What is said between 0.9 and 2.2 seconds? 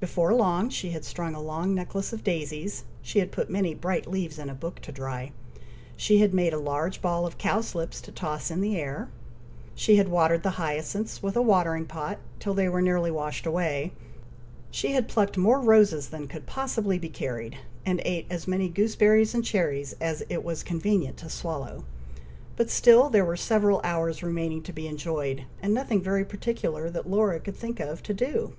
had strung a long necklace